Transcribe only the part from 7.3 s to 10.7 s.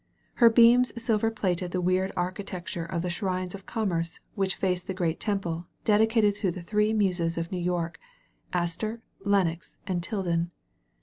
of New York— Astor, Lenox, and TUden.